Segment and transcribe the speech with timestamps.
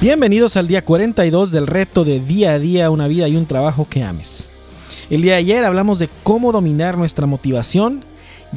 [0.00, 3.86] Bienvenidos al día 42 del reto de día a día, una vida y un trabajo
[3.86, 4.48] que ames.
[5.10, 8.02] El día de ayer hablamos de cómo dominar nuestra motivación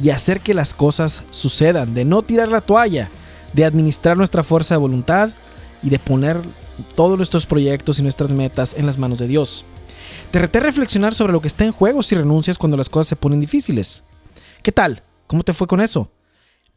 [0.00, 3.10] y hacer que las cosas sucedan, de no tirar la toalla,
[3.52, 5.34] de administrar nuestra fuerza de voluntad
[5.82, 6.40] y de poner
[6.96, 9.66] todos nuestros proyectos y nuestras metas en las manos de Dios.
[10.30, 13.08] Te reté a reflexionar sobre lo que está en juego si renuncias cuando las cosas
[13.08, 14.02] se ponen difíciles.
[14.62, 15.02] ¿Qué tal?
[15.26, 16.10] ¿Cómo te fue con eso?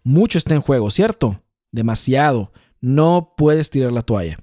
[0.03, 1.41] Mucho está en juego, ¿cierto?
[1.71, 2.51] Demasiado.
[2.81, 4.39] No puedes tirar la toalla.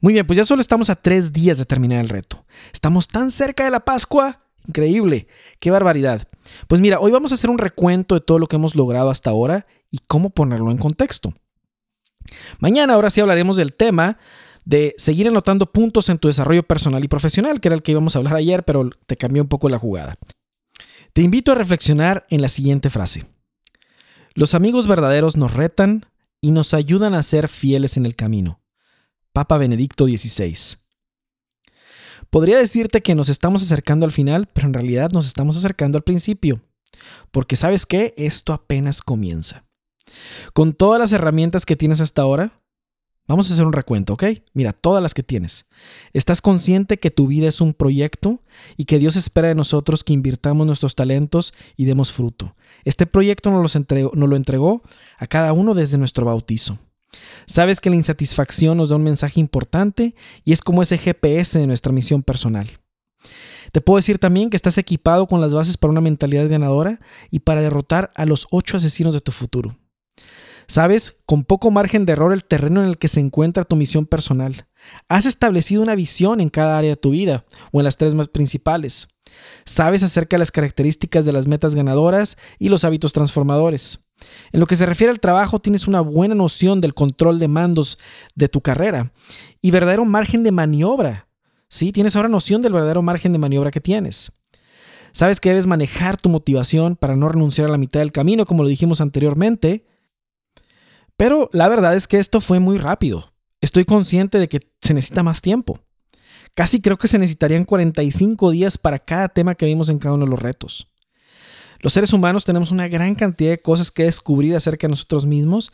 [0.00, 2.44] Muy bien, pues ya solo estamos a tres días de terminar el reto.
[2.72, 4.40] Estamos tan cerca de la Pascua.
[4.66, 5.26] Increíble.
[5.58, 6.28] Qué barbaridad.
[6.68, 9.30] Pues mira, hoy vamos a hacer un recuento de todo lo que hemos logrado hasta
[9.30, 11.34] ahora y cómo ponerlo en contexto.
[12.58, 14.18] Mañana ahora sí hablaremos del tema
[14.64, 18.14] de seguir anotando puntos en tu desarrollo personal y profesional, que era el que íbamos
[18.14, 20.16] a hablar ayer, pero te cambió un poco la jugada.
[21.12, 23.26] Te invito a reflexionar en la siguiente frase.
[24.34, 26.06] Los amigos verdaderos nos retan
[26.40, 28.59] y nos ayudan a ser fieles en el camino.
[29.32, 30.78] Papa Benedicto XVI.
[32.30, 36.04] Podría decirte que nos estamos acercando al final, pero en realidad nos estamos acercando al
[36.04, 36.60] principio.
[37.30, 39.64] Porque sabes qué, esto apenas comienza.
[40.52, 42.60] Con todas las herramientas que tienes hasta ahora,
[43.30, 44.24] Vamos a hacer un recuento, ¿ok?
[44.54, 45.64] Mira, todas las que tienes.
[46.12, 48.42] ¿Estás consciente que tu vida es un proyecto
[48.76, 52.54] y que Dios espera de nosotros que invirtamos nuestros talentos y demos fruto?
[52.84, 54.82] Este proyecto nos, nos lo entregó
[55.16, 56.80] a cada uno desde nuestro bautizo.
[57.46, 61.66] Sabes que la insatisfacción nos da un mensaje importante y es como ese GPS de
[61.66, 62.80] nuestra misión personal.
[63.72, 67.00] Te puedo decir también que estás equipado con las bases para una mentalidad ganadora
[67.30, 69.76] y para derrotar a los ocho asesinos de tu futuro.
[70.66, 74.06] Sabes con poco margen de error el terreno en el que se encuentra tu misión
[74.06, 74.68] personal.
[75.08, 78.28] Has establecido una visión en cada área de tu vida o en las tres más
[78.28, 79.08] principales.
[79.64, 84.00] Sabes acerca de las características de las metas ganadoras y los hábitos transformadores.
[84.52, 87.98] En lo que se refiere al trabajo, tienes una buena noción del control de mandos
[88.34, 89.12] de tu carrera
[89.60, 91.28] y verdadero margen de maniobra.
[91.68, 94.32] Sí, tienes ahora noción del verdadero margen de maniobra que tienes.
[95.12, 98.62] Sabes que debes manejar tu motivación para no renunciar a la mitad del camino, como
[98.62, 99.84] lo dijimos anteriormente.
[101.16, 103.32] Pero la verdad es que esto fue muy rápido.
[103.60, 105.80] Estoy consciente de que se necesita más tiempo.
[106.54, 110.24] Casi creo que se necesitarían 45 días para cada tema que vimos en cada uno
[110.24, 110.88] de los retos.
[111.82, 115.70] Los seres humanos tenemos una gran cantidad de cosas que descubrir acerca de nosotros mismos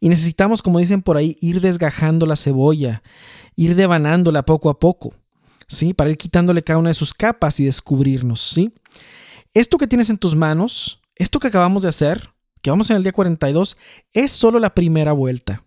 [0.00, 3.02] y necesitamos, como dicen por ahí, ir desgajando la cebolla,
[3.56, 5.12] ir devanándola poco a poco,
[5.68, 5.92] ¿sí?
[5.92, 8.72] Para ir quitándole cada una de sus capas y descubrirnos, ¿sí?
[9.52, 12.30] Esto que tienes en tus manos, esto que acabamos de hacer,
[12.62, 13.76] que vamos en el día 42,
[14.14, 15.64] es solo la primera vuelta.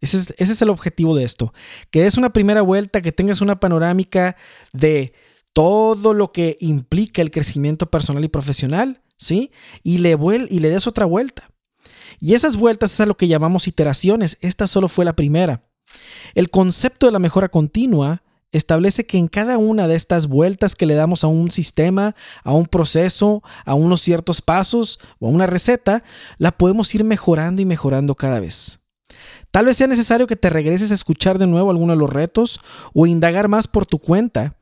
[0.00, 1.52] Ese es, ese es el objetivo de esto,
[1.90, 4.36] que des una primera vuelta, que tengas una panorámica
[4.72, 5.12] de
[5.52, 9.52] todo lo que implica el crecimiento personal y profesional ¿sí?
[9.82, 10.16] Y le,
[10.48, 11.50] y le des otra vuelta.
[12.20, 14.38] Y esas vueltas es a lo que llamamos iteraciones.
[14.40, 15.62] Esta solo fue la primera.
[16.34, 20.86] El concepto de la mejora continua establece que en cada una de estas vueltas que
[20.86, 22.14] le damos a un sistema,
[22.44, 26.02] a un proceso, a unos ciertos pasos o a una receta,
[26.38, 28.80] la podemos ir mejorando y mejorando cada vez.
[29.50, 32.60] Tal vez sea necesario que te regreses a escuchar de nuevo alguno de los retos
[32.94, 34.57] o indagar más por tu cuenta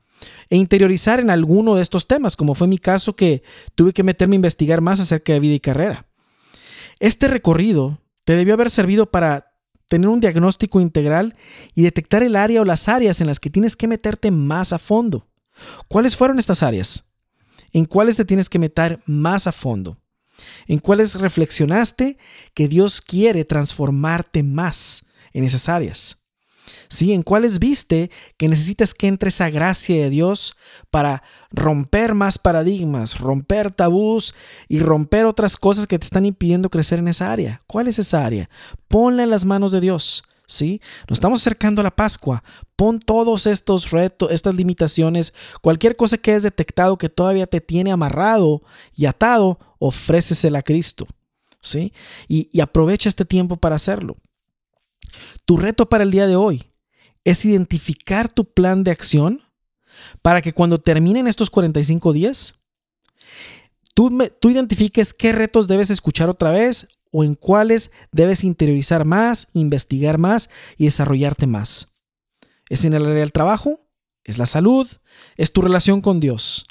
[0.50, 3.42] e interiorizar en alguno de estos temas, como fue mi caso que
[3.74, 6.06] tuve que meterme a investigar más acerca de vida y carrera.
[7.00, 9.52] Este recorrido te debió haber servido para
[9.88, 11.36] tener un diagnóstico integral
[11.74, 14.78] y detectar el área o las áreas en las que tienes que meterte más a
[14.78, 15.28] fondo.
[15.88, 17.04] ¿Cuáles fueron estas áreas?
[17.72, 19.98] ¿En cuáles te tienes que meter más a fondo?
[20.66, 22.18] ¿En cuáles reflexionaste
[22.54, 26.18] que Dios quiere transformarte más en esas áreas?
[26.88, 27.12] ¿Sí?
[27.12, 30.56] En cuáles viste que necesitas que entre esa gracia de Dios
[30.90, 34.34] para romper más paradigmas, romper tabús
[34.68, 37.60] y romper otras cosas que te están impidiendo crecer en esa área.
[37.66, 38.48] ¿Cuál es esa área?
[38.88, 40.24] Ponla en las manos de Dios.
[40.48, 40.80] ¿Sí?
[41.08, 42.44] Nos estamos acercando a la Pascua.
[42.76, 47.90] Pon todos estos retos, estas limitaciones, cualquier cosa que hayas detectado que todavía te tiene
[47.90, 48.62] amarrado
[48.94, 51.08] y atado, ofrécesela a Cristo.
[51.60, 51.92] ¿Sí?
[52.28, 54.14] Y, y aprovecha este tiempo para hacerlo.
[55.44, 56.70] Tu reto para el día de hoy
[57.24, 59.42] es identificar tu plan de acción
[60.22, 62.54] para que cuando terminen estos 45 días,
[63.94, 69.48] tú, tú identifiques qué retos debes escuchar otra vez o en cuáles debes interiorizar más,
[69.52, 71.88] investigar más y desarrollarte más.
[72.68, 73.80] ¿Es en el área del trabajo?
[74.24, 74.88] ¿Es la salud?
[75.36, 76.66] ¿Es tu relación con Dios?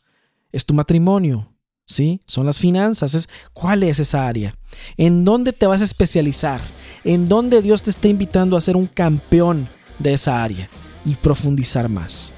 [0.51, 1.54] ¿Es tu matrimonio?
[1.87, 2.21] ¿Sí?
[2.25, 3.13] Son las finanzas.
[3.13, 4.55] ¿Es, ¿Cuál es esa área?
[4.97, 6.61] ¿En dónde te vas a especializar?
[7.03, 10.69] ¿En dónde Dios te está invitando a ser un campeón de esa área
[11.05, 12.31] y profundizar más.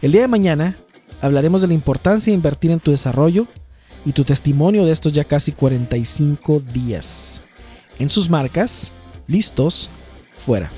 [0.00, 0.76] El día de mañana
[1.20, 3.46] hablaremos de la importancia de invertir en tu desarrollo
[4.04, 7.42] y tu testimonio de estos ya casi 45 días.
[7.98, 8.92] En sus marcas,
[9.26, 9.90] listos,
[10.36, 10.70] fuera.